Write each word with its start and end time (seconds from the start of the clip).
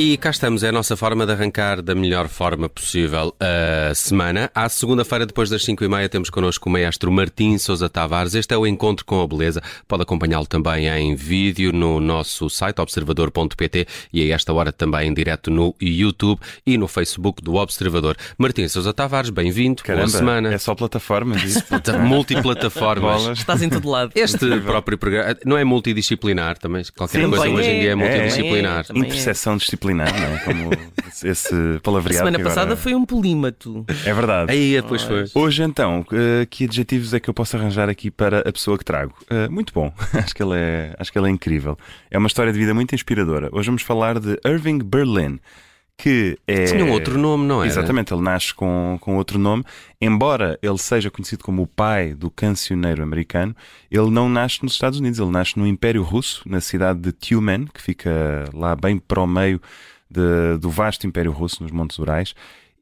E 0.00 0.16
cá 0.16 0.30
estamos, 0.30 0.62
é 0.62 0.68
a 0.68 0.72
nossa 0.72 0.96
forma 0.96 1.26
de 1.26 1.32
arrancar 1.32 1.82
da 1.82 1.92
melhor 1.92 2.28
forma 2.28 2.68
possível 2.68 3.34
a 3.40 3.92
semana. 3.96 4.48
À 4.54 4.68
segunda-feira, 4.68 5.26
depois 5.26 5.50
das 5.50 5.64
5 5.64 5.82
e 5.82 5.88
meia, 5.88 6.08
temos 6.08 6.30
connosco 6.30 6.68
o 6.68 6.72
maestro 6.72 7.10
Martim 7.10 7.58
Sousa 7.58 7.88
Tavares. 7.88 8.36
Este 8.36 8.54
é 8.54 8.56
o 8.56 8.64
Encontro 8.64 9.04
com 9.04 9.20
a 9.20 9.26
Beleza. 9.26 9.60
Pode 9.88 10.04
acompanhá-lo 10.04 10.46
também 10.46 10.86
em 10.86 11.16
vídeo 11.16 11.72
no 11.72 11.98
nosso 11.98 12.48
site 12.48 12.80
observador.pt 12.80 13.88
e 14.12 14.30
a 14.30 14.36
esta 14.36 14.52
hora 14.52 14.70
também 14.70 15.08
em 15.08 15.12
direto 15.12 15.50
no 15.50 15.74
YouTube 15.82 16.40
e 16.64 16.78
no 16.78 16.86
Facebook 16.86 17.42
do 17.42 17.56
Observador. 17.56 18.16
Martim 18.38 18.68
Sousa 18.68 18.94
Tavares, 18.94 19.30
bem-vindo. 19.30 19.82
Boa 19.84 20.06
semana. 20.06 20.54
É 20.54 20.58
só 20.58 20.76
plataformas? 20.76 21.42
Multiplataformas. 22.06 23.36
Estás 23.36 23.62
em 23.62 23.68
todo 23.68 23.90
lado. 23.90 24.12
Este 24.14 24.60
próprio 24.60 24.96
programa 24.96 25.36
não 25.44 25.58
é 25.58 25.64
multidisciplinar 25.64 26.56
também? 26.56 26.84
Qualquer 26.96 27.24
Sim, 27.24 27.30
coisa 27.30 27.48
hoje 27.48 27.68
em 27.68 27.80
dia 27.80 27.88
é 27.88 27.92
é, 27.92 27.94
multidisciplinar. 27.96 28.86
também 28.86 29.02
é. 29.02 29.06
Interseção 29.06 29.56
disciplinar, 29.56 29.87
não 29.94 30.04
é? 30.04 30.38
Como 30.44 30.70
esse 31.24 31.54
A 31.76 31.80
palavreado. 31.80 32.18
semana 32.18 32.36
que 32.36 32.42
agora- 32.42 32.54
passada 32.54 32.76
foi 32.76 32.94
um 32.94 33.04
polímato. 33.04 33.84
É 34.04 34.12
verdade. 34.14 34.52
Aí, 34.52 34.72
depois 34.80 35.02
foi. 35.02 35.24
Hoje, 35.34 35.62
então, 35.62 36.04
eh, 36.12 36.46
que 36.48 36.64
adjetivos 36.64 37.12
é 37.14 37.20
que 37.20 37.28
eu 37.28 37.34
posso 37.34 37.56
arranjar 37.56 37.88
aqui 37.88 38.10
para 38.10 38.40
a 38.40 38.52
pessoa 38.52 38.78
que 38.78 38.84
trago? 38.84 39.14
Eh, 39.30 39.48
muito 39.48 39.72
bom. 39.72 39.92
acho, 40.14 40.34
que 40.34 40.42
ele 40.42 40.54
é, 40.56 40.94
acho 40.98 41.10
que 41.12 41.18
ele 41.18 41.26
é 41.26 41.30
incrível. 41.30 41.76
É 42.10 42.18
uma 42.18 42.28
história 42.28 42.52
de 42.52 42.58
vida 42.58 42.72
muito 42.74 42.94
inspiradora. 42.94 43.48
Hoje 43.52 43.66
vamos 43.66 43.82
falar 43.82 44.18
de 44.20 44.38
Irving 44.46 44.78
Berlin, 44.78 45.40
que 45.98 46.38
é. 46.46 46.66
Tinha 46.66 46.84
um 46.84 46.92
outro 46.92 47.18
nome, 47.18 47.44
não 47.44 47.62
é? 47.62 47.66
Exatamente, 47.66 48.14
ele 48.14 48.22
nasce 48.22 48.54
com, 48.54 48.96
com 49.00 49.16
outro 49.16 49.36
nome. 49.36 49.64
Embora 50.00 50.56
ele 50.62 50.78
seja 50.78 51.10
conhecido 51.10 51.42
como 51.42 51.62
o 51.62 51.66
pai 51.66 52.14
do 52.14 52.30
cancioneiro 52.30 53.02
americano, 53.02 53.54
ele 53.90 54.08
não 54.08 54.28
nasce 54.28 54.62
nos 54.62 54.74
Estados 54.74 55.00
Unidos, 55.00 55.18
ele 55.18 55.30
nasce 55.30 55.58
no 55.58 55.66
Império 55.66 56.02
Russo, 56.02 56.48
na 56.48 56.60
cidade 56.60 57.00
de 57.00 57.10
Tyumen, 57.10 57.66
que 57.66 57.82
fica 57.82 58.44
lá 58.54 58.76
bem 58.76 58.96
para 58.96 59.20
o 59.20 59.26
meio 59.26 59.60
de- 60.08 60.56
do 60.60 60.70
vasto 60.70 61.04
Império 61.04 61.32
Russo, 61.32 61.64
nos 61.64 61.72
Montes 61.72 61.98
Urais, 61.98 62.32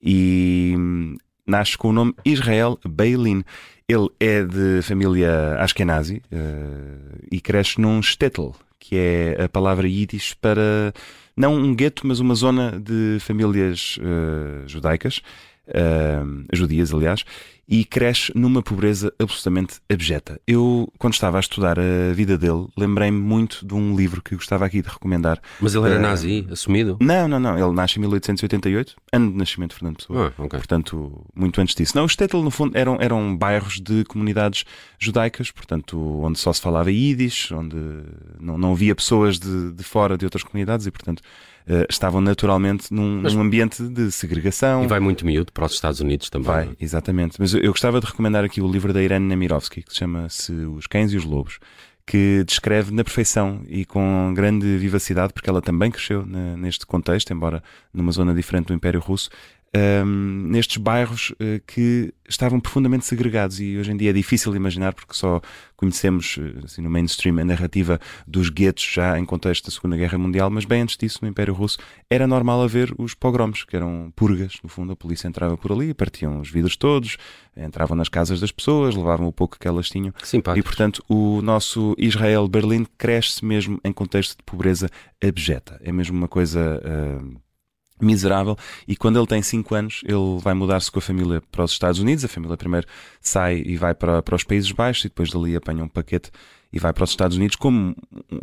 e 0.02 0.74
hum, 0.76 1.16
nasce 1.46 1.76
com 1.78 1.88
o 1.88 1.92
nome 1.92 2.14
Israel 2.22 2.78
Beilin. 2.86 3.42
Ele 3.88 4.08
é 4.20 4.42
de 4.42 4.82
família 4.82 5.56
Ashkenazi 5.58 6.20
eh, 6.30 7.18
e 7.32 7.40
cresce 7.40 7.80
num 7.80 8.02
shtetl, 8.02 8.50
que 8.78 8.96
é 8.96 9.44
a 9.44 9.48
palavra 9.48 9.88
yiddish 9.88 10.34
para 10.34 10.92
não 11.36 11.54
um 11.54 11.74
gueto, 11.74 12.06
mas 12.06 12.18
uma 12.20 12.34
zona 12.34 12.80
de 12.80 13.18
famílias 13.20 13.98
eh, 14.00 14.64
judaicas, 14.66 15.20
eh, 15.68 16.22
judias, 16.52 16.92
aliás, 16.94 17.24
e 17.68 17.84
cresce 17.84 18.30
numa 18.34 18.62
pobreza 18.62 19.12
absolutamente 19.18 19.80
abjeta. 19.90 20.40
Eu, 20.46 20.88
quando 20.98 21.14
estava 21.14 21.36
a 21.36 21.40
estudar 21.40 21.78
a 21.80 22.12
vida 22.14 22.38
dele, 22.38 22.66
lembrei-me 22.78 23.18
muito 23.18 23.66
de 23.66 23.74
um 23.74 23.96
livro 23.96 24.22
que 24.22 24.36
gostava 24.36 24.64
aqui 24.64 24.80
de 24.82 24.88
recomendar. 24.88 25.40
Mas 25.60 25.74
ele 25.74 25.86
era 25.86 25.96
Eh, 25.96 25.98
nazi, 25.98 26.46
assumido? 26.50 26.96
Não, 27.00 27.26
não, 27.26 27.40
não. 27.40 27.58
Ele 27.58 27.74
nasce 27.74 27.98
em 27.98 28.02
1888, 28.02 28.94
ano 29.12 29.32
de 29.32 29.36
nascimento 29.38 29.70
de 29.70 29.76
Fernando 29.78 29.96
Pessoa. 29.96 30.32
Ah, 30.38 30.42
ok. 30.42 30.58
Portanto, 30.58 31.24
muito 31.34 31.60
antes 31.60 31.74
disso. 31.74 31.96
Não, 31.96 32.04
os 32.04 32.12
Shtetl, 32.12 32.38
no 32.42 32.50
fundo, 32.52 32.76
eram, 32.78 32.98
eram 33.00 33.36
bairros 33.36 33.80
de 33.80 34.04
comunidades 34.04 34.64
judaicas, 34.98 35.50
portanto, 35.50 35.98
onde 36.22 36.38
só 36.38 36.52
se 36.52 36.60
falava 36.60 36.90
Yiddish, 36.92 37.50
onde 37.50 37.76
não, 38.40 38.56
não 38.56 38.72
havia 38.72 38.94
pessoas 38.94 39.38
de, 39.40 39.72
de 39.72 39.82
fora 39.82 40.16
de 40.16 40.24
outras 40.24 40.42
comunidades 40.44 40.86
e, 40.86 40.90
portanto, 40.92 41.20
eh, 41.68 41.84
estavam 41.90 42.20
naturalmente 42.20 42.94
num, 42.94 43.22
Mas- 43.22 43.34
num 43.34 43.40
ambiente 43.40 43.82
de 43.88 44.12
segregação. 44.12 44.84
E 44.84 44.86
vai 44.86 45.00
muito 45.00 45.26
miúdo 45.26 45.50
para 45.52 45.66
os 45.66 45.72
Estados 45.72 46.00
Unidos 46.00 46.30
também. 46.30 46.46
Vai, 46.46 46.70
exatamente. 46.80 47.36
Mas 47.40 47.54
eu, 47.62 47.70
gostava 47.72 48.00
de 48.00 48.06
recomendar 48.06 48.44
aqui 48.44 48.60
o 48.60 48.70
livro 48.70 48.92
da 48.92 49.02
Irene 49.02 49.26
Nemirovsky, 49.26 49.82
que 49.82 49.92
se 49.92 49.98
chama-se 49.98 50.52
Os 50.52 50.86
Cães 50.86 51.12
e 51.12 51.16
os 51.16 51.24
Lobos, 51.24 51.58
que 52.06 52.44
descreve 52.46 52.92
na 52.92 53.02
perfeição 53.02 53.62
e 53.68 53.84
com 53.84 54.32
grande 54.34 54.76
vivacidade, 54.78 55.32
porque 55.32 55.50
ela 55.50 55.60
também 55.60 55.90
cresceu 55.90 56.24
na- 56.24 56.56
neste 56.56 56.86
contexto, 56.86 57.32
embora 57.32 57.62
numa 57.92 58.12
zona 58.12 58.32
diferente 58.34 58.66
do 58.68 58.74
Império 58.74 59.00
Russo, 59.00 59.28
hum, 59.74 60.48
nestes 60.50 60.76
bairros 60.76 61.34
eh, 61.40 61.60
que 61.66 62.12
estavam 62.28 62.58
profundamente 62.58 63.04
segregados 63.06 63.60
e 63.60 63.76
hoje 63.76 63.92
em 63.92 63.96
dia 63.96 64.10
é 64.10 64.12
difícil 64.12 64.54
imaginar 64.56 64.92
porque 64.94 65.14
só 65.14 65.40
conhecemos 65.76 66.38
eh, 66.40 66.64
assim, 66.64 66.82
no 66.82 66.90
mainstream 66.90 67.38
a 67.38 67.44
narrativa 67.44 68.00
dos 68.26 68.48
guetos 68.50 68.84
já 68.84 69.18
em 69.18 69.24
contexto 69.24 69.66
da 69.66 69.70
Segunda 69.70 69.96
Guerra 69.96 70.18
Mundial, 70.18 70.50
mas 70.50 70.64
bem 70.64 70.82
antes 70.82 70.96
disso 70.96 71.18
no 71.22 71.28
Império 71.28 71.54
Russo 71.54 71.78
era 72.10 72.26
normal 72.26 72.62
haver 72.62 72.94
os 72.98 73.14
pogroms, 73.14 73.64
que 73.64 73.76
eram 73.76 74.12
purgas, 74.16 74.54
no 74.62 74.68
fundo 74.68 74.92
a 74.92 74.96
polícia 74.96 75.28
entrava 75.28 75.56
por 75.56 75.72
ali, 75.72 75.94
partiam 75.94 76.40
os 76.40 76.50
vidros 76.50 76.76
todos, 76.76 77.16
entravam 77.56 77.96
nas 77.96 78.08
casas 78.08 78.40
das 78.40 78.50
pessoas, 78.52 78.94
levavam 78.94 79.26
o 79.26 79.32
pouco 79.32 79.58
que 79.58 79.68
elas 79.68 79.88
tinham 79.88 80.12
Que 80.12 80.26
simpático. 80.26 80.58
e 80.58 80.62
portanto 80.62 81.02
o 81.08 81.40
nosso 81.42 81.94
Israel 81.98 82.48
Berlim 82.48 82.86
cresce 82.98 83.44
mesmo 83.44 83.80
em 83.84 83.92
contexto 83.92 84.36
de 84.36 84.42
pobreza 84.44 84.88
abjeta. 85.22 85.80
É 85.82 85.92
mesmo 85.92 86.16
uma 86.16 86.28
coisa 86.28 86.80
ah, 86.84 87.36
miserável. 88.00 88.56
E 88.86 88.96
quando 88.96 89.18
ele 89.18 89.26
tem 89.26 89.42
5 89.42 89.74
anos, 89.74 90.00
ele 90.04 90.38
vai 90.40 90.54
mudar-se 90.54 90.90
com 90.90 90.98
a 90.98 91.02
família 91.02 91.42
para 91.50 91.64
os 91.64 91.72
Estados 91.72 92.00
Unidos. 92.00 92.24
A 92.24 92.28
família 92.28 92.56
primeiro 92.56 92.86
sai 93.20 93.62
e 93.64 93.76
vai 93.76 93.94
para, 93.94 94.22
para 94.22 94.34
os 94.34 94.44
Países 94.44 94.70
Baixos 94.72 95.04
e 95.04 95.08
depois 95.08 95.30
dali 95.30 95.56
apanha 95.56 95.84
um 95.84 95.88
paquete 95.88 96.30
e 96.72 96.78
vai 96.78 96.92
para 96.92 97.04
os 97.04 97.10
Estados 97.10 97.36
Unidos 97.36 97.56
como, 97.56 97.96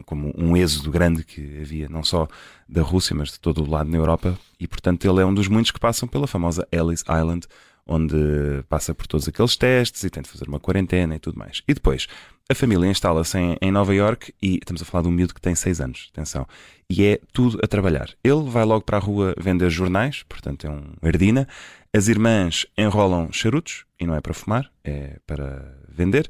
como 0.06 0.34
um 0.38 0.56
êxodo 0.58 0.90
grande 0.90 1.24
que 1.24 1.60
havia, 1.62 1.88
não 1.90 2.04
só 2.04 2.28
da 2.68 2.82
Rússia, 2.82 3.16
mas 3.16 3.32
de 3.32 3.40
todo 3.40 3.64
o 3.64 3.70
lado 3.70 3.90
na 3.90 3.98
Europa. 3.98 4.38
E 4.60 4.68
portanto 4.68 5.06
ele 5.06 5.22
é 5.22 5.26
um 5.26 5.34
dos 5.34 5.48
muitos 5.48 5.72
que 5.72 5.80
passam 5.80 6.08
pela 6.08 6.26
famosa 6.26 6.68
Ellis 6.72 7.02
Island, 7.02 7.48
onde 7.86 8.16
passa 8.70 8.94
por 8.94 9.06
todos 9.08 9.28
aqueles 9.28 9.56
testes 9.58 10.04
e 10.04 10.10
tem 10.10 10.24
de 10.24 10.30
fazer 10.30 10.48
uma 10.48 10.60
quarentena 10.60 11.16
e 11.16 11.20
tudo 11.20 11.38
mais. 11.38 11.62
E 11.68 11.74
depois, 11.74 12.08
a 12.50 12.56
família 12.56 12.88
instala-se 12.88 13.38
em, 13.38 13.58
em 13.62 13.72
Nova 13.72 13.94
York 13.94 14.34
e 14.42 14.56
estamos 14.56 14.82
a 14.82 14.86
falar 14.86 15.04
de 15.04 15.08
um 15.08 15.12
miúdo 15.12 15.34
que 15.34 15.42
tem 15.42 15.56
6 15.56 15.82
anos, 15.82 16.10
atenção, 16.14 16.46
e 16.90 17.06
é 17.06 17.20
tudo 17.32 17.60
a 17.64 17.68
trabalhar. 17.68 18.10
Ele 18.24 18.44
vai 18.50 18.66
logo 18.66 18.84
para 18.84 18.98
a 18.98 19.00
rua 19.00 19.34
vender 19.40 19.70
jornais, 19.70 20.24
portanto 20.28 20.68
é 20.68 20.70
um 20.70 20.94
herdina. 21.02 21.48
As 21.96 22.08
irmãs 22.08 22.66
enrolam 22.78 23.32
charutos, 23.32 23.86
e 24.00 24.06
não 24.06 24.16
é 24.16 24.22
para 24.22 24.34
fumar, 24.34 24.70
é 24.84 25.18
para 25.26 25.78
vender. 25.88 26.28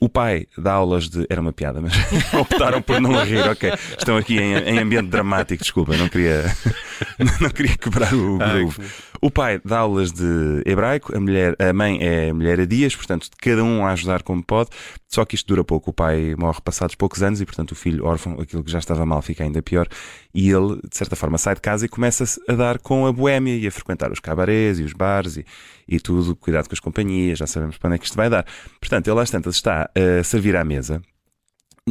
O 0.00 0.08
pai 0.08 0.46
dá 0.56 0.72
aulas 0.72 1.08
de. 1.08 1.26
Era 1.28 1.40
uma 1.40 1.52
piada, 1.52 1.80
mas 1.80 1.92
optaram 2.34 2.80
por 2.80 3.00
não 3.00 3.22
rir. 3.24 3.46
Ok, 3.48 3.72
estão 3.98 4.16
aqui 4.16 4.38
em, 4.38 4.54
em 4.54 4.78
ambiente 4.78 5.08
dramático, 5.08 5.62
desculpa, 5.62 5.96
não 5.96 6.08
queria, 6.08 6.44
não 7.40 7.50
queria 7.50 7.76
quebrar 7.76 8.12
o 8.14 8.38
groove. 8.38 8.82
O 9.24 9.30
pai 9.30 9.58
dá 9.64 9.78
aulas 9.78 10.12
de 10.12 10.62
hebraico, 10.66 11.16
a, 11.16 11.18
mulher, 11.18 11.56
a 11.58 11.72
mãe 11.72 11.98
é 12.02 12.30
mulher 12.30 12.60
a 12.60 12.66
dias, 12.66 12.94
portanto, 12.94 13.30
cada 13.38 13.64
um 13.64 13.86
a 13.86 13.92
ajudar 13.92 14.22
como 14.22 14.44
pode. 14.44 14.68
Só 15.08 15.24
que 15.24 15.34
isto 15.34 15.46
dura 15.46 15.64
pouco. 15.64 15.88
O 15.88 15.94
pai 15.94 16.34
morre 16.36 16.60
passados 16.62 16.94
poucos 16.94 17.22
anos 17.22 17.40
e, 17.40 17.46
portanto, 17.46 17.70
o 17.70 17.74
filho 17.74 18.04
órfão, 18.04 18.38
aquilo 18.38 18.62
que 18.62 18.70
já 18.70 18.78
estava 18.78 19.06
mal, 19.06 19.22
fica 19.22 19.42
ainda 19.42 19.62
pior. 19.62 19.88
E 20.34 20.50
ele, 20.50 20.78
de 20.86 20.94
certa 20.94 21.16
forma, 21.16 21.38
sai 21.38 21.54
de 21.54 21.62
casa 21.62 21.86
e 21.86 21.88
começa 21.88 22.38
a 22.46 22.52
dar 22.52 22.78
com 22.78 23.06
a 23.06 23.12
boémia 23.14 23.56
e 23.56 23.66
a 23.66 23.70
frequentar 23.70 24.12
os 24.12 24.20
cabarés 24.20 24.78
e 24.78 24.82
os 24.82 24.92
bares 24.92 25.38
e, 25.38 25.46
e 25.88 25.98
tudo. 25.98 26.36
Cuidado 26.36 26.68
com 26.68 26.74
as 26.74 26.80
companhias, 26.80 27.38
já 27.38 27.46
sabemos 27.46 27.78
para 27.78 27.88
onde 27.88 27.94
é 27.96 27.98
que 28.00 28.04
isto 28.04 28.16
vai 28.16 28.28
dar. 28.28 28.44
Portanto, 28.78 29.08
ele 29.08 29.20
às 29.20 29.30
tantas 29.30 29.54
está 29.54 29.88
a 29.94 30.22
servir 30.22 30.54
à 30.54 30.62
mesa 30.66 31.00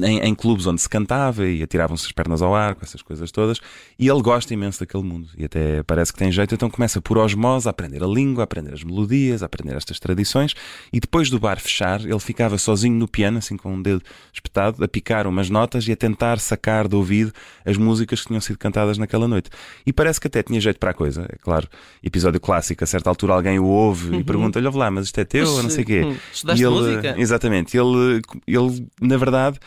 em, 0.02 0.20
em 0.22 0.34
clubes 0.34 0.66
onde 0.66 0.82
se 0.82 0.90
cantava 0.90 1.46
e 1.46 1.62
atiravam-se 1.62 2.08
as 2.08 2.12
pernas 2.12 2.42
ao 2.42 2.56
ar, 2.56 2.74
com 2.74 2.84
essas 2.84 3.04
coisas 3.04 3.32
todas, 3.32 3.60
e 4.00 4.08
ele 4.10 4.22
gosta 4.24 4.52
imenso 4.52 4.80
daquele 4.80 5.04
mundo 5.04 5.30
e 5.38 5.46
até 5.46 5.84
parece 5.84 6.12
que 6.12 6.18
tem 6.18 6.32
jeito, 6.32 6.56
então 6.56 6.68
começa 6.68 7.00
por 7.00 7.20
osmose 7.20 7.68
a 7.68 7.72
aprender 7.72 8.04
a 8.04 8.08
língua, 8.08 8.42
a 8.42 8.46
aprender 8.46 8.74
as 8.74 8.84
melodias, 8.84 9.44
a 9.44 9.46
aprender 9.46 9.76
estas 9.76 10.00
tradições, 10.00 10.56
e 10.92 11.00
depois 11.00 11.30
do 11.30 11.40
bar 11.40 11.60
fechar, 11.60 12.02
ele 12.02 12.20
ficava 12.20 12.58
sozinho 12.58 12.96
no 12.96 13.08
piano, 13.08 13.38
assim 13.38 13.56
com 13.56 13.72
um 13.72 13.82
dedo 13.82 14.02
espetado, 14.34 14.84
a 14.84 14.88
picar 14.88 15.28
umas 15.28 15.52
notas 15.52 15.88
e 15.88 15.92
a 15.92 15.96
tentar 15.96 16.40
sacar 16.40 16.88
do 16.88 16.98
ouvido 16.98 17.32
as 17.64 17.78
músicas 17.78 18.22
que 18.22 18.28
tinham 18.28 18.42
sido 18.42 18.58
cantadas 18.58 18.98
naquela 18.98 19.28
noite. 19.28 19.52
E 19.86 19.94
parece 19.94 20.20
que 20.20 20.26
até 20.26 20.42
tinha 20.42 20.60
jeito 20.60 20.80
para 20.80 20.90
a 20.90 20.94
coisa, 20.94 21.28
é 21.32 21.36
claro, 21.38 21.68
episódio 22.02 22.40
clássico, 22.40 22.84
a 22.84 22.88
certa 22.88 23.12
altura 23.12 23.34
alguém 23.34 23.60
o 23.60 23.66
ouve 23.66 24.18
e 24.18 24.24
pergunta-lhe, 24.24 24.66
"Ouve 24.66 24.80
lá, 24.80 24.90
mas 24.90 25.06
isto 25.06 25.20
é 25.20 25.26
teu, 25.26 25.48
ou 25.48 25.62
não 25.62 25.70
sei 25.70 25.84
o 25.84 25.86
quê. 25.86 26.02
Hum, 26.04 26.16
Estudaste 26.34 26.64
E 26.64 26.66
ele, 26.66 26.74
música? 26.76 27.16
Exatamente. 27.20 27.78
Ele, 27.78 28.22
ele 28.48 28.88
na 29.00 29.18
verdade, 29.18 29.60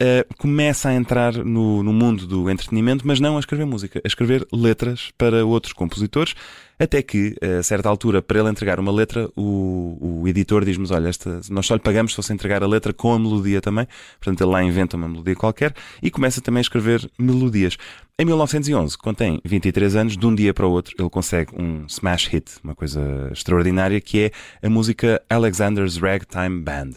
eh, 0.00 0.26
começa 0.38 0.88
a 0.88 0.94
entrar 0.94 1.32
no, 1.32 1.82
no 1.82 1.92
mundo 1.92 2.26
do 2.26 2.50
entretenimento, 2.50 3.06
mas 3.06 3.20
não 3.20 3.36
a 3.36 3.40
escrever 3.40 3.64
música, 3.64 4.00
a 4.04 4.06
escrever 4.08 4.46
letras 4.52 5.12
para 5.16 5.44
outros 5.44 5.72
compositores, 5.72 6.34
até 6.78 7.00
que, 7.00 7.36
a 7.40 7.62
certa 7.62 7.88
altura, 7.88 8.20
para 8.20 8.40
ele 8.40 8.48
entregar 8.48 8.80
uma 8.80 8.90
letra, 8.90 9.30
o, 9.36 10.20
o 10.22 10.28
editor 10.28 10.64
diz-nos: 10.64 10.90
Olha, 10.90 11.08
esta, 11.08 11.40
nós 11.48 11.66
só 11.66 11.74
lhe 11.74 11.80
pagamos 11.80 12.12
se 12.12 12.16
você 12.16 12.32
entregar 12.32 12.64
a 12.64 12.66
letra 12.66 12.92
com 12.92 13.12
a 13.12 13.18
melodia 13.18 13.60
também. 13.60 13.86
Portanto, 14.18 14.40
ele 14.40 14.50
lá 14.50 14.62
inventa 14.62 14.96
uma 14.96 15.08
melodia 15.08 15.36
qualquer 15.36 15.72
e 16.02 16.10
começa 16.10 16.40
também 16.40 16.58
a 16.58 16.62
escrever 16.62 17.08
melodias. 17.16 17.76
Em 18.18 18.24
1911, 18.24 18.96
quando 18.98 19.16
tem 19.16 19.40
23 19.44 19.96
anos, 19.96 20.16
de 20.16 20.26
um 20.26 20.34
dia 20.34 20.54
para 20.54 20.66
o 20.66 20.70
outro, 20.70 20.94
ele 20.98 21.10
consegue 21.10 21.50
um 21.56 21.84
smash 21.86 22.26
hit, 22.26 22.52
uma 22.62 22.74
coisa 22.74 23.28
extraordinária, 23.32 24.00
que 24.00 24.20
é 24.20 24.66
a 24.66 24.70
música 24.70 25.20
Alexander's 25.28 25.96
Ragtime 25.96 26.60
Band, 26.60 26.90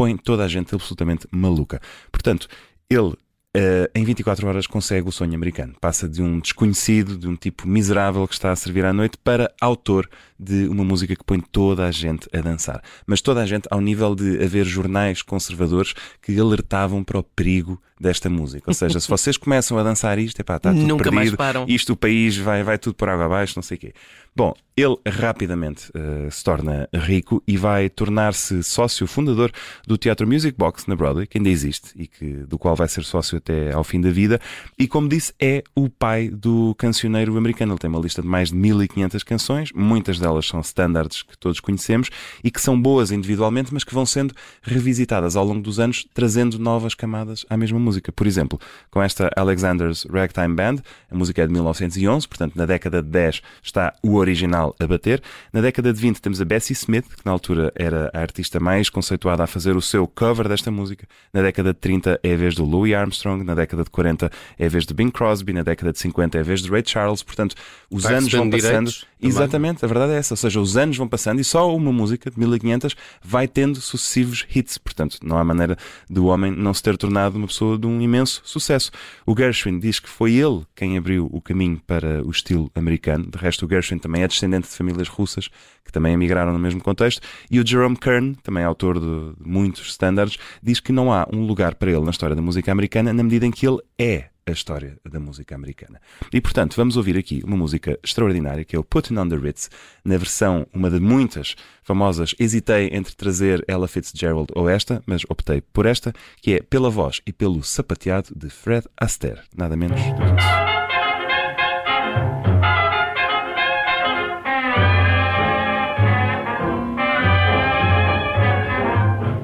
põe 0.00 0.16
toda 0.16 0.44
a 0.44 0.48
gente 0.48 0.74
absolutamente 0.74 1.26
maluca. 1.30 1.78
Portanto, 2.10 2.48
ele 2.88 3.14
Uh, 3.56 3.90
em 3.96 4.04
24 4.04 4.46
horas 4.46 4.66
consegue 4.68 5.08
o 5.08 5.12
sonho 5.12 5.34
americano. 5.34 5.74
Passa 5.80 6.08
de 6.08 6.22
um 6.22 6.38
desconhecido, 6.38 7.18
de 7.18 7.26
um 7.26 7.34
tipo 7.34 7.66
miserável 7.66 8.26
que 8.28 8.34
está 8.34 8.52
a 8.52 8.56
servir 8.56 8.84
à 8.84 8.92
noite, 8.92 9.18
para 9.18 9.52
autor 9.60 10.08
de 10.38 10.68
uma 10.68 10.84
música 10.84 11.16
que 11.16 11.24
põe 11.24 11.40
toda 11.40 11.84
a 11.84 11.90
gente 11.90 12.28
a 12.32 12.40
dançar. 12.40 12.80
Mas 13.04 13.20
toda 13.20 13.42
a 13.42 13.46
gente 13.46 13.66
ao 13.68 13.80
nível 13.80 14.14
de 14.14 14.42
haver 14.42 14.64
jornais 14.64 15.20
conservadores 15.20 15.94
que 16.22 16.38
alertavam 16.38 17.02
para 17.02 17.18
o 17.18 17.22
perigo 17.24 17.80
desta 18.00 18.30
música. 18.30 18.64
Ou 18.66 18.74
seja, 18.74 18.98
se 18.98 19.06
vocês 19.10 19.36
começam 19.36 19.76
a 19.78 19.82
dançar 19.82 20.18
isto, 20.18 20.40
epá, 20.40 20.56
está 20.56 20.72
tudo 20.72 20.86
Nunca 20.86 21.10
mais 21.10 21.30
perdido, 21.30 21.36
param. 21.36 21.66
isto 21.68 21.92
o 21.92 21.96
país 21.96 22.36
vai, 22.38 22.62
vai 22.62 22.78
tudo 22.78 22.94
por 22.94 23.08
água 23.08 23.26
abaixo, 23.26 23.54
não 23.56 23.62
sei 23.62 23.76
o 23.76 23.80
quê. 23.80 23.92
Bom, 24.34 24.54
ele 24.76 24.96
rapidamente 25.06 25.90
uh, 25.90 26.30
se 26.30 26.42
torna 26.42 26.88
rico 26.94 27.42
e 27.46 27.56
vai 27.56 27.90
tornar-se 27.90 28.62
sócio 28.62 29.06
fundador 29.06 29.50
do 29.86 29.98
Teatro 29.98 30.26
Music 30.26 30.56
Box 30.56 30.86
na 30.86 30.96
Broadway, 30.96 31.26
que 31.26 31.36
ainda 31.36 31.50
existe 31.50 31.90
e 31.94 32.06
que, 32.06 32.26
do 32.46 32.58
qual 32.58 32.74
vai 32.74 32.88
ser 32.88 33.04
sócio 33.04 33.39
até 33.40 33.72
ao 33.72 33.82
fim 33.82 34.00
da 34.00 34.10
vida. 34.10 34.40
E 34.78 34.86
como 34.86 35.08
disse, 35.08 35.32
é 35.40 35.62
o 35.74 35.88
pai 35.88 36.28
do 36.28 36.74
cancioneiro 36.76 37.36
americano. 37.36 37.72
Ele 37.72 37.78
tem 37.78 37.90
uma 37.90 38.00
lista 38.00 38.22
de 38.22 38.28
mais 38.28 38.50
de 38.50 38.54
1500 38.54 39.22
canções, 39.24 39.70
muitas 39.74 40.18
delas 40.18 40.46
são 40.46 40.60
standards 40.60 41.22
que 41.22 41.36
todos 41.36 41.60
conhecemos 41.60 42.10
e 42.44 42.50
que 42.50 42.60
são 42.60 42.80
boas 42.80 43.10
individualmente, 43.10 43.72
mas 43.72 43.84
que 43.84 43.94
vão 43.94 44.06
sendo 44.06 44.34
revisitadas 44.62 45.36
ao 45.36 45.44
longo 45.44 45.60
dos 45.60 45.80
anos, 45.80 46.06
trazendo 46.14 46.58
novas 46.58 46.94
camadas 46.94 47.44
à 47.48 47.56
mesma 47.56 47.78
música. 47.78 48.12
Por 48.12 48.26
exemplo, 48.26 48.58
com 48.90 49.02
esta 49.02 49.30
Alexander's 49.36 50.04
Ragtime 50.04 50.54
Band, 50.54 50.76
a 51.10 51.14
música 51.14 51.42
é 51.42 51.46
de 51.46 51.52
1911, 51.52 52.28
portanto, 52.28 52.54
na 52.56 52.66
década 52.66 53.02
de 53.02 53.08
10 53.08 53.42
está 53.62 53.94
o 54.02 54.16
original 54.16 54.74
a 54.78 54.86
bater. 54.86 55.22
Na 55.52 55.60
década 55.60 55.92
de 55.92 56.00
20 56.00 56.20
temos 56.20 56.40
a 56.40 56.44
Bessie 56.44 56.74
Smith, 56.74 57.06
que 57.08 57.24
na 57.24 57.32
altura 57.32 57.72
era 57.74 58.10
a 58.12 58.20
artista 58.20 58.60
mais 58.60 58.90
conceituada 58.90 59.44
a 59.44 59.46
fazer 59.46 59.76
o 59.76 59.82
seu 59.82 60.06
cover 60.06 60.48
desta 60.48 60.70
música. 60.70 61.06
Na 61.32 61.42
década 61.42 61.72
de 61.72 61.78
30 61.78 62.20
é 62.22 62.34
a 62.34 62.36
vez 62.36 62.54
do 62.54 62.64
Louis 62.64 62.94
Armstrong, 62.94 63.29
na 63.36 63.54
década 63.54 63.84
de 63.84 63.90
40 63.90 64.30
é 64.58 64.66
a 64.66 64.68
vez 64.68 64.84
de 64.84 64.94
Bing 64.94 65.10
Crosby, 65.10 65.52
na 65.52 65.62
década 65.62 65.92
de 65.92 65.98
50 65.98 66.38
é 66.38 66.40
a 66.40 66.44
vez 66.44 66.60
de 66.62 66.70
Ray 66.70 66.82
Charles. 66.84 67.22
Portanto, 67.22 67.54
os 67.90 68.04
Vai 68.04 68.14
anos 68.14 68.30
vão 68.30 68.48
passando. 68.50 68.62
direitos 68.62 69.06
também. 69.20 69.36
Exatamente, 69.36 69.84
a 69.84 69.88
verdade 69.88 70.12
é 70.12 70.16
essa. 70.16 70.34
Ou 70.34 70.36
seja, 70.36 70.60
os 70.60 70.76
anos 70.76 70.96
vão 70.96 71.08
passando 71.08 71.40
e 71.40 71.44
só 71.44 71.74
uma 71.74 71.92
música 71.92 72.30
de 72.30 72.38
1500 72.38 72.96
vai 73.22 73.46
tendo 73.46 73.80
sucessivos 73.80 74.46
hits. 74.54 74.78
Portanto, 74.78 75.18
não 75.22 75.38
há 75.38 75.44
maneira 75.44 75.76
do 76.08 76.26
homem 76.26 76.50
não 76.50 76.72
se 76.74 76.82
ter 76.82 76.96
tornado 76.96 77.36
uma 77.36 77.46
pessoa 77.46 77.78
de 77.78 77.86
um 77.86 78.00
imenso 78.00 78.42
sucesso. 78.44 78.90
O 79.26 79.36
Gershwin 79.36 79.78
diz 79.78 80.00
que 80.00 80.08
foi 80.08 80.34
ele 80.34 80.62
quem 80.74 80.96
abriu 80.96 81.28
o 81.30 81.40
caminho 81.40 81.80
para 81.86 82.26
o 82.26 82.30
estilo 82.30 82.70
americano. 82.74 83.26
De 83.30 83.38
resto, 83.38 83.66
o 83.66 83.68
Gershwin 83.68 83.98
também 83.98 84.22
é 84.22 84.28
descendente 84.28 84.68
de 84.68 84.74
famílias 84.74 85.08
russas 85.08 85.48
que 85.84 85.92
também 85.92 86.14
emigraram 86.14 86.52
no 86.52 86.58
mesmo 86.58 86.80
contexto. 86.80 87.20
E 87.50 87.60
o 87.60 87.66
Jerome 87.66 87.96
Kern, 87.96 88.36
também 88.42 88.64
autor 88.64 88.98
de 88.98 89.34
muitos 89.44 89.88
standards, 89.88 90.38
diz 90.62 90.80
que 90.80 90.92
não 90.92 91.12
há 91.12 91.26
um 91.32 91.44
lugar 91.44 91.74
para 91.74 91.90
ele 91.90 92.04
na 92.04 92.10
história 92.10 92.36
da 92.36 92.42
música 92.42 92.70
americana 92.72 93.12
na 93.12 93.22
medida 93.22 93.46
em 93.46 93.50
que 93.50 93.66
ele 93.66 93.78
é 93.98 94.29
a 94.46 94.50
história 94.50 94.98
da 95.08 95.20
música 95.20 95.54
americana. 95.54 96.00
E 96.32 96.40
portanto, 96.40 96.76
vamos 96.76 96.96
ouvir 96.96 97.16
aqui 97.16 97.42
uma 97.44 97.56
música 97.56 97.98
extraordinária 98.02 98.64
que 98.64 98.76
é 98.76 98.78
o 98.78 98.84
Putting 98.84 99.16
on 99.18 99.28
the 99.28 99.36
Ritz, 99.36 99.70
na 100.04 100.16
versão, 100.16 100.66
uma 100.72 100.90
de 100.90 101.00
muitas 101.00 101.56
famosas. 101.82 102.34
Hesitei 102.38 102.90
entre 102.92 103.14
trazer 103.14 103.64
Ella 103.68 103.88
Fitzgerald 103.88 104.48
ou 104.54 104.68
esta, 104.68 105.02
mas 105.06 105.22
optei 105.28 105.60
por 105.60 105.86
esta, 105.86 106.12
que 106.40 106.54
é 106.54 106.62
pela 106.62 106.90
voz 106.90 107.20
e 107.26 107.32
pelo 107.32 107.62
sapateado 107.62 108.28
de 108.34 108.50
Fred 108.50 108.86
Astaire. 108.96 109.40
Nada 109.56 109.76
menos. 109.76 110.00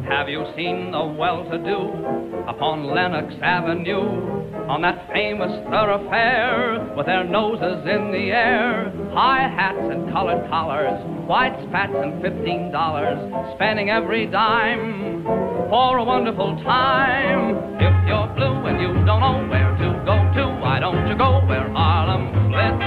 Have 0.09 0.29
you 0.29 0.45
seen 0.57 0.91
the 0.91 1.05
well-to-do 1.05 2.47
upon 2.49 2.87
Lenox 2.93 3.35
Avenue? 3.43 4.36
On 4.69 4.83
that 4.83 5.07
famous 5.13 5.53
thoroughfare 5.71 6.93
with 6.97 7.07
their 7.07 7.23
noses 7.23 7.87
in 7.87 8.11
the 8.11 8.35
air, 8.35 8.93
high 9.15 9.47
hats 9.47 9.79
and 9.79 10.11
colored 10.13 10.51
collars, 10.51 11.01
white 11.29 11.55
spats 11.69 11.95
and 11.95 12.21
fifteen 12.21 12.73
dollars, 12.73 13.17
spending 13.55 13.91
every 13.91 14.27
dime 14.27 15.23
for 15.71 15.99
a 15.99 16.05
wonderful 16.05 16.59
time. 16.65 17.55
If 17.79 17.95
you're 18.11 18.27
blue 18.35 18.67
and 18.67 18.83
you 18.83 18.93
don't 19.07 19.23
know 19.23 19.47
where 19.47 19.71
to 19.71 20.03
go 20.05 20.19
to, 20.35 20.59
why 20.61 20.81
don't 20.81 21.07
you 21.07 21.17
go 21.17 21.47
where 21.47 21.71
Harlem 21.71 22.35
flits? 22.51 22.83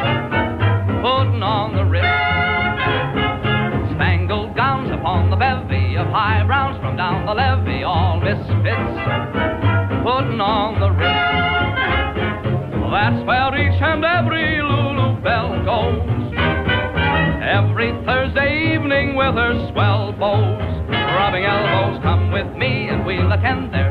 Putting 1.00 1.42
on 1.42 1.76
the 1.80 1.86
Ritz. 1.88 2.06
Spangled 3.96 4.54
gowns 4.54 4.92
upon 4.92 5.30
the 5.30 5.38
bevy 5.38 5.96
of 5.96 6.08
high 6.08 6.44
browns 6.46 6.78
from 6.82 6.98
down 6.98 7.26
the 7.26 7.34
levee, 7.34 7.84
all 7.84 8.20
misfits. 8.20 9.00
Putting 10.04 10.42
on 10.44 10.80
the 10.80 10.92
Ritz. 10.92 11.19
That's 12.92 13.24
where 13.26 13.54
each 13.56 13.82
and 13.82 14.04
every 14.04 14.62
Lulu 14.62 15.22
Bell 15.22 15.64
goes. 15.64 16.34
Every 17.42 17.92
Thursday 18.04 18.74
evening 18.74 19.16
with 19.16 19.36
her 19.36 19.54
swell 19.72 20.12
bows. 20.14 20.58
Rubbing 20.90 21.46
elbows, 21.46 22.02
come 22.02 22.32
with 22.32 22.52
me 22.58 22.90
and 22.90 23.06
we'll 23.06 23.32
attend 23.32 23.72
their 23.74 23.89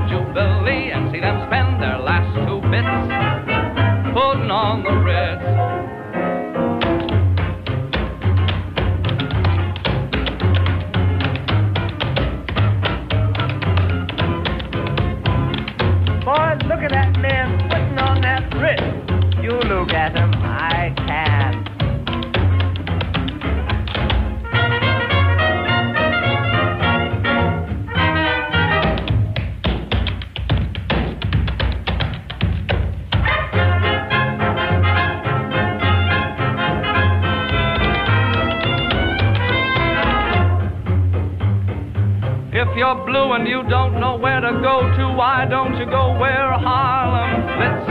you're 42.79 42.95
blue 43.05 43.33
and 43.33 43.49
you 43.49 43.65
don't 43.69 43.99
know 43.99 44.17
where 44.17 44.41
to 44.41 44.53
go 44.63 44.87
to, 44.97 45.05
why 45.19 45.45
don't 45.51 45.77
you 45.79 45.87
go 45.87 46.17
where 46.17 46.55
Harlem 46.55 47.43
fits? 47.59 47.91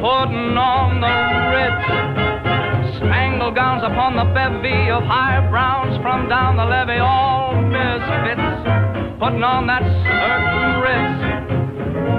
Putting 0.00 0.56
on 0.56 0.96
the 1.04 1.12
Ritz. 1.52 2.96
Spangled 2.96 3.54
gowns 3.54 3.84
upon 3.84 4.16
the 4.16 4.24
bevy 4.32 4.88
of 4.88 5.04
high 5.04 5.44
browns 5.50 6.00
from 6.00 6.26
down 6.30 6.56
the 6.56 6.64
levee, 6.64 7.04
all 7.04 7.52
misfits. 7.68 9.20
Putting 9.20 9.44
on 9.44 9.68
that 9.68 9.84
certain 9.84 10.80
Ritz. 10.80 11.20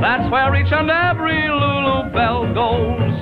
That's 0.06 0.30
where 0.30 0.54
each 0.62 0.72
and 0.72 0.92
every 0.94 1.50
Lulu 1.50 2.14
Bell 2.14 2.46
goes. 2.54 3.18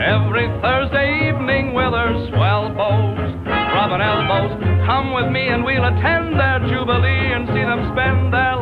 Every 0.00 0.48
Thursday 0.64 1.28
evening 1.28 1.74
with 1.74 1.92
her 1.92 2.16
swell 2.32 2.72
bows, 2.72 3.18
rubbing 3.44 4.00
elbows. 4.00 4.67
Come 4.88 5.12
with 5.12 5.30
me 5.30 5.48
and 5.48 5.62
we'll 5.64 5.84
attend 5.84 6.40
their 6.40 6.60
jubilee 6.60 7.32
and 7.36 7.46
see 7.48 7.60
them 7.60 7.92
spend 7.92 8.32
their 8.32 8.57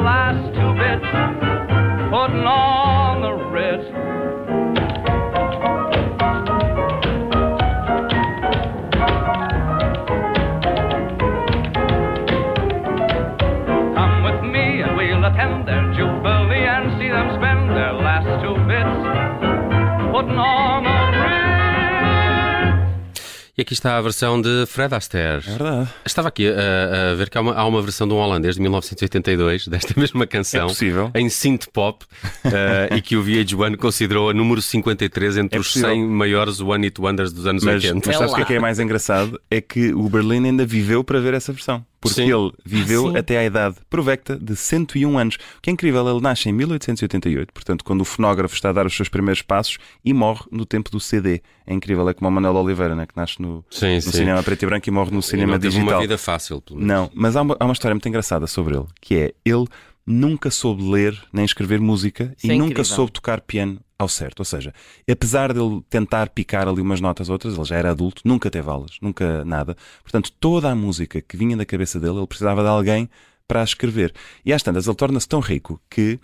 E 23.59 23.63
aqui 23.63 23.73
está 23.73 23.97
a 23.97 24.03
versão 24.03 24.39
de 24.39 24.67
Fred 24.67 24.95
Astaire. 24.95 25.43
É 25.47 25.51
verdade. 25.57 25.89
Estava 26.05 26.29
aqui 26.29 26.47
a, 26.47 27.13
a 27.13 27.15
ver 27.15 27.31
que 27.31 27.39
há 27.39 27.41
uma, 27.41 27.55
há 27.55 27.65
uma 27.67 27.81
versão 27.81 28.07
de 28.07 28.13
um 28.13 28.19
holandês 28.19 28.57
de 28.57 28.61
1982 28.61 29.67
desta 29.69 29.99
mesma 29.99 30.27
canção 30.27 30.67
É 30.67 30.69
possível. 30.69 31.11
em 31.15 31.31
synth 31.31 31.65
pop 31.73 32.05
eh, 32.45 32.97
e 32.97 33.01
que 33.01 33.17
o 33.17 33.25
VH1 33.25 33.79
considerou 33.79 34.29
a 34.29 34.35
número 34.35 34.61
53 34.61 35.39
entre 35.39 35.57
É 35.57 35.59
os 35.61 35.69
possível. 35.69 35.89
100 35.89 36.07
maiores 36.07 36.61
One 36.61 36.85
Hit 36.87 37.01
Wonders 37.01 37.33
dos 37.33 37.47
anos 37.47 37.65
Mas, 37.65 37.83
80. 37.83 38.07
mas 38.07 38.17
sabes 38.19 38.33
o 38.33 38.37
que 38.37 38.43
é, 38.43 38.45
que 38.45 38.53
é 38.57 38.59
mais 38.61 38.79
engraçado? 38.79 39.41
É 39.51 39.59
que 39.63 39.91
o 39.95 40.07
Berlim 40.11 40.45
ainda 40.45 40.67
viveu 40.67 41.03
para 41.03 41.19
ver 41.19 41.33
essa 41.33 41.51
versão. 41.51 41.83
Porque 42.09 42.23
Sim. 42.25 42.33
ele 42.33 42.53
viveu 42.65 43.11
sim. 43.11 43.17
até 43.19 43.39
à 43.39 43.45
idade 43.45 43.77
provecta 43.89 44.37
de 44.37 44.55
101 44.57 45.19
anos. 45.19 45.35
O 45.59 45.61
que 45.63 45.71
é 45.71 45.73
incrível, 45.73 46.09
ele 46.09 46.21
nasce 46.21 46.49
em 46.49 46.53
1888, 46.53 47.53
portanto, 47.53 47.85
quando 47.85 48.01
o 48.01 48.05
fonógrafo 48.05 48.55
está 48.55 48.71
a 48.71 48.73
dar 48.73 48.87
os 48.87 48.95
seus 48.95 49.09
primeiros 49.09 49.43
passos 49.43 49.79
e 50.05 50.13
morre 50.13 50.45
no 50.51 50.65
tempo 50.67 50.91
do 50.91 51.01
CD. 51.01 51.41
É 51.67 51.75
incrível, 51.75 52.09
é 52.09 52.15
como 52.15 52.29
o 52.29 52.33
Manuel 52.33 52.55
Oliveira, 52.57 52.95
né, 52.95 53.07
que 53.07 53.17
nasce 53.17 53.41
no, 53.43 53.65
Sim, 53.71 53.97
no 53.97 54.03
sim. 54.03 54.11
cinema 54.13 54.43
preto 54.43 54.63
e 54.63 54.67
branco 54.67 54.89
e 54.89 54.93
morre 54.93 55.11
no 55.11 55.19
E 55.19 55.23
cinema 55.23 55.53
não 55.53 55.59
teve 55.61 55.75
digital. 55.75 55.95
uma 55.95 56.01
vida 56.01 56.17
fácil, 56.19 56.61
pelo 56.61 56.79
menos. 56.81 56.95
Não, 56.95 57.11
mas 57.15 57.35
há 57.37 57.43
uma, 57.43 57.57
há 57.59 57.65
uma 57.65 57.73
história 57.73 57.95
muito 57.95 58.09
engraçada 58.09 58.47
sobre 58.47 58.77
ele, 58.77 58.87
que 59.01 59.17
é 59.17 59.35
ele 59.45 59.65
nunca 60.07 60.51
soube 60.51 60.83
ler 60.89 61.21
nem 61.33 61.45
escrever 61.45 61.81
música 61.81 62.33
Isso 62.39 62.47
é 62.51 62.55
e 62.55 62.59
nunca 62.59 62.71
incrível. 62.73 62.85
soube 62.85 63.11
tocar 63.11 63.41
piano 63.41 63.81
ao 63.99 64.09
certo. 64.09 64.41
Ou 64.41 64.45
seja, 64.45 64.73
apesar 65.11 65.53
dele 65.53 65.83
tentar 65.88 66.29
picar 66.31 66.69
ali 66.69 66.81
umas 66.81 67.00
notas 67.00 67.29
outras, 67.29 67.55
ele 67.55 67.65
já 67.65 67.76
era 67.76 67.91
adulto, 67.91 68.23
nunca 68.25 68.50
teve 68.50 68.69
aulas, 68.69 68.99
nunca 69.00 69.45
nada. 69.45 69.76
Portanto, 70.03 70.33
toda 70.38 70.71
a 70.71 70.75
música 70.75 71.21
que 71.21 71.37
vinha 71.37 71.57
da 71.57 71.65
cabeça 71.65 71.99
dele, 71.99 72.19
ele 72.19 72.26
precisava 72.26 72.62
de 72.62 72.69
alguém 72.69 73.09
para 73.47 73.61
a 73.61 73.65
escrever. 73.65 74.12
E 74.45 74.53
às 74.53 74.62
tantas, 74.62 74.87
ele 74.87 74.97
torna-se 74.97 75.29
tão 75.29 75.41
rico 75.41 75.81
que 75.88 76.19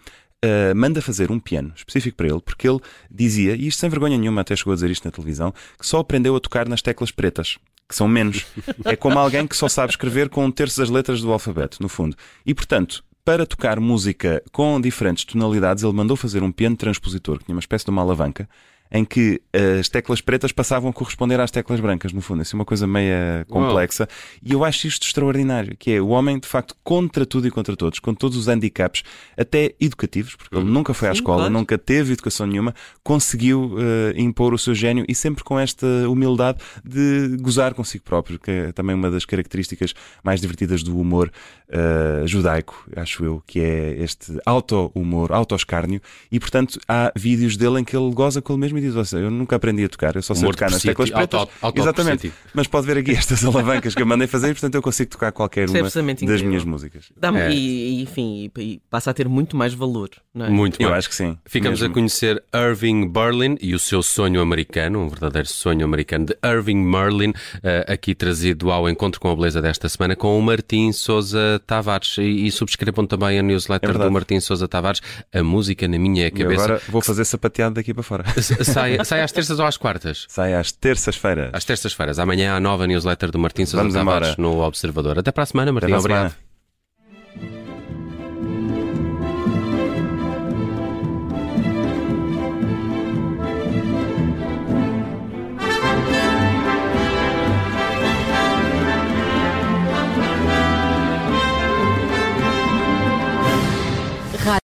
Uh, 0.44 0.74
manda 0.74 1.00
fazer 1.00 1.30
um 1.30 1.38
piano 1.38 1.72
específico 1.76 2.16
para 2.16 2.26
ele, 2.26 2.40
porque 2.40 2.68
ele 2.68 2.80
dizia, 3.08 3.54
e 3.54 3.68
isto 3.68 3.78
sem 3.78 3.88
vergonha 3.88 4.18
nenhuma, 4.18 4.40
até 4.40 4.56
chegou 4.56 4.72
a 4.72 4.74
dizer 4.74 4.90
isto 4.90 5.04
na 5.04 5.12
televisão, 5.12 5.54
que 5.78 5.86
só 5.86 6.00
aprendeu 6.00 6.34
a 6.34 6.40
tocar 6.40 6.68
nas 6.68 6.82
teclas 6.82 7.12
pretas, 7.12 7.58
que 7.88 7.94
são 7.94 8.08
menos. 8.08 8.44
é 8.84 8.96
como 8.96 9.20
alguém 9.20 9.46
que 9.46 9.56
só 9.56 9.68
sabe 9.68 9.92
escrever 9.92 10.28
com 10.28 10.44
um 10.44 10.50
terço 10.50 10.80
das 10.80 10.90
letras 10.90 11.20
do 11.20 11.32
alfabeto, 11.32 11.80
no 11.80 11.88
fundo. 11.88 12.16
E 12.44 12.52
portanto, 12.52 13.04
para 13.24 13.46
tocar 13.46 13.78
música 13.78 14.42
com 14.52 14.80
diferentes 14.80 15.24
tonalidades, 15.24 15.84
ele 15.84 15.92
mandou 15.92 16.16
fazer 16.16 16.42
um 16.42 16.50
piano 16.50 16.76
transpositor, 16.76 17.38
que 17.38 17.44
tinha 17.44 17.54
uma 17.54 17.60
espécie 17.60 17.84
de 17.84 17.90
uma 17.90 18.02
alavanca, 18.02 18.48
em 18.92 19.04
que 19.04 19.40
as 19.80 19.88
teclas 19.88 20.20
pretas 20.20 20.52
passavam 20.52 20.90
a 20.90 20.92
corresponder 20.92 21.40
às 21.40 21.50
teclas 21.50 21.80
brancas, 21.80 22.12
no 22.12 22.20
fundo. 22.20 22.42
Isso 22.42 22.54
é 22.54 22.58
uma 22.58 22.64
coisa 22.64 22.86
meia 22.86 23.46
complexa. 23.48 24.06
E 24.44 24.52
eu 24.52 24.64
acho 24.64 24.86
isto 24.86 25.06
extraordinário, 25.06 25.74
que 25.78 25.92
é 25.92 26.00
o 26.00 26.08
homem, 26.08 26.38
de 26.38 26.46
facto, 26.46 26.76
contra 26.84 27.24
tudo 27.24 27.48
e 27.48 27.50
contra 27.50 27.74
todos, 27.74 27.98
com 27.98 28.12
todos 28.14 28.36
os 28.36 28.48
handicaps, 28.48 29.02
até 29.36 29.74
educativos, 29.80 30.36
porque 30.36 30.54
ele 30.54 30.64
nunca 30.64 30.92
foi 30.92 31.08
à 31.08 31.12
Sim, 31.12 31.20
escola, 31.20 31.38
claro. 31.38 31.52
nunca 31.52 31.78
teve 31.78 32.12
educação 32.12 32.46
nenhuma, 32.46 32.74
conseguiu 33.02 33.76
eh, 33.78 34.14
impor 34.16 34.52
o 34.52 34.58
seu 34.58 34.74
gênio 34.74 35.06
e 35.08 35.14
sempre 35.14 35.42
com 35.42 35.58
esta 35.58 35.86
humildade 36.08 36.58
de 36.84 37.36
gozar 37.40 37.74
consigo 37.74 38.04
próprio, 38.04 38.38
que 38.38 38.50
é 38.50 38.72
também 38.72 38.94
uma 38.94 39.10
das 39.10 39.24
características 39.24 39.94
mais 40.22 40.40
divertidas 40.40 40.82
do 40.82 40.98
humor 40.98 41.32
eh, 41.68 42.26
judaico, 42.26 42.86
acho 42.96 43.24
eu, 43.24 43.42
que 43.46 43.58
é 43.58 44.02
este 44.02 44.38
auto-humor, 44.44 45.32
auto-escárnio, 45.32 46.02
e 46.30 46.38
portanto 46.38 46.78
há 46.86 47.10
vídeos 47.16 47.56
dele 47.56 47.80
em 47.80 47.84
que 47.84 47.96
ele 47.96 48.12
goza 48.12 48.42
com 48.42 48.52
ele 48.52 48.60
mesmo 48.60 48.81
diz: 48.82 48.96
"Ouça, 48.96 49.18
Eu 49.18 49.30
nunca 49.30 49.56
aprendi 49.56 49.84
a 49.84 49.88
tocar, 49.88 50.16
eu 50.16 50.22
só 50.22 50.34
sei 50.34 50.48
tocar 50.50 50.70
nas 50.70 50.82
teclas 50.82 51.10
pretas. 51.10 51.40
auto- 51.40 51.52
auto- 51.60 51.80
Exatamente, 51.80 52.32
mas 52.54 52.66
pode 52.66 52.86
ver 52.86 52.98
aqui 52.98 53.12
estas 53.12 53.42
alavancas 53.44 53.94
que 53.94 54.02
eu 54.02 54.06
mandei 54.06 54.26
fazer 54.26 54.48
e 54.50 54.52
portanto 54.52 54.74
eu 54.74 54.82
consigo 54.82 55.10
tocar 55.10 55.32
qualquer 55.32 55.68
é 55.68 55.70
uma 55.70 55.82
das 55.82 55.96
incrível. 55.96 56.46
minhas 56.48 56.64
músicas. 56.64 57.12
É. 57.22 57.50
e, 57.52 57.98
e, 57.98 58.02
enfim, 58.02 58.50
e, 58.58 58.60
e 58.62 58.80
passa 58.90 59.10
a 59.10 59.14
ter 59.14 59.28
muito 59.28 59.56
mais 59.56 59.74
valor. 59.74 60.10
Não 60.34 60.46
é? 60.46 60.50
Muito 60.50 60.80
Eu 60.82 60.92
acho 60.94 61.08
que 61.08 61.14
sim. 61.14 61.36
Ficamos 61.44 61.80
mesmo. 61.80 61.92
a 61.92 61.94
conhecer 61.94 62.42
Irving 62.54 63.08
Berlin 63.08 63.56
e 63.60 63.74
o 63.74 63.78
seu 63.78 64.02
sonho 64.02 64.40
americano, 64.40 64.98
um 65.00 65.08
verdadeiro 65.08 65.48
sonho 65.48 65.84
americano 65.84 66.26
de 66.26 66.36
Irving 66.44 66.76
Merlin, 66.82 67.32
eh, 67.62 67.84
aqui 67.88 68.14
trazido 68.14 68.70
ao 68.70 68.88
encontro 68.88 69.20
com 69.20 69.30
a 69.30 69.36
beleza 69.36 69.60
desta 69.60 69.88
semana 69.88 70.16
com 70.16 70.38
o 70.38 70.42
Martim 70.42 70.90
Sousa 70.92 71.60
Tavares. 71.66 72.16
E, 72.18 72.46
e 72.46 72.50
subscrevam 72.50 73.06
também 73.06 73.38
a 73.38 73.42
newsletter 73.42 73.90
É 73.90 73.92
do 73.92 74.10
Martim 74.10 74.40
Sousa 74.40 74.66
Tavares, 74.66 75.00
A 75.34 75.42
Música 75.42 75.86
na 75.86 75.98
Minha 75.98 76.26
E 76.26 76.30
Cabeça. 76.30 76.64
agora 76.64 76.82
vou 76.88 77.02
fazer 77.02 77.24
sapateado 77.26 77.74
daqui 77.74 77.92
para 77.92 78.02
fora. 78.02 78.24
Sai, 78.72 79.04
sai 79.04 79.20
às 79.22 79.32
terças 79.32 79.58
ou 79.58 79.66
às 79.66 79.76
quartas? 79.76 80.26
Sai 80.28 80.54
às 80.54 80.72
terças-feiras. 80.72 81.50
Às 81.52 81.64
terças-feiras. 81.64 82.18
Amanhã 82.18 82.52
há 82.52 82.56
a 82.56 82.60
nova 82.60 82.86
newsletter 82.86 83.30
do 83.30 83.38
Martim 83.38 83.64
Sousa 83.64 83.78
Vamos 83.78 83.94
Tavares 83.94 84.28
embora. 84.38 84.42
no 84.56 84.62
Observador. 84.64 85.18
Até 85.18 85.30
para 85.32 85.42
a 85.42 85.46
semana, 85.46 85.72
Martim. 85.72 85.86
Até 85.86 85.90
para 85.92 85.96
a 85.96 86.00
Obrigado. 86.00 86.30
semana. 86.30 86.51